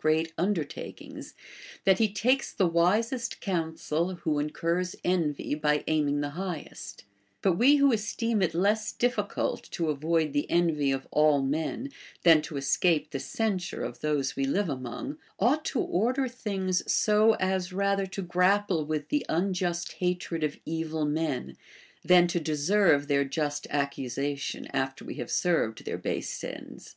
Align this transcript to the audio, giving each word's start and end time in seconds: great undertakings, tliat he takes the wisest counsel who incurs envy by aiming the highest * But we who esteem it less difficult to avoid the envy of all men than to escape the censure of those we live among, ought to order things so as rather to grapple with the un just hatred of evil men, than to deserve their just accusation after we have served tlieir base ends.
great 0.00 0.32
undertakings, 0.38 1.34
tliat 1.86 1.98
he 1.98 2.10
takes 2.10 2.54
the 2.54 2.66
wisest 2.66 3.38
counsel 3.42 4.14
who 4.14 4.38
incurs 4.38 4.96
envy 5.04 5.54
by 5.54 5.84
aiming 5.88 6.22
the 6.22 6.30
highest 6.30 7.04
* 7.24 7.42
But 7.42 7.58
we 7.58 7.76
who 7.76 7.92
esteem 7.92 8.40
it 8.40 8.54
less 8.54 8.92
difficult 8.92 9.62
to 9.72 9.90
avoid 9.90 10.32
the 10.32 10.50
envy 10.50 10.90
of 10.90 11.06
all 11.10 11.42
men 11.42 11.90
than 12.22 12.40
to 12.40 12.56
escape 12.56 13.10
the 13.10 13.20
censure 13.20 13.84
of 13.84 14.00
those 14.00 14.34
we 14.34 14.46
live 14.46 14.70
among, 14.70 15.18
ought 15.38 15.66
to 15.66 15.80
order 15.80 16.28
things 16.28 16.90
so 16.90 17.32
as 17.34 17.70
rather 17.70 18.06
to 18.06 18.22
grapple 18.22 18.86
with 18.86 19.10
the 19.10 19.26
un 19.28 19.52
just 19.52 19.92
hatred 19.92 20.42
of 20.42 20.56
evil 20.64 21.04
men, 21.04 21.58
than 22.02 22.26
to 22.28 22.40
deserve 22.40 23.06
their 23.06 23.26
just 23.26 23.66
accusation 23.68 24.66
after 24.68 25.04
we 25.04 25.16
have 25.16 25.30
served 25.30 25.84
tlieir 25.84 26.00
base 26.00 26.42
ends. 26.42 26.96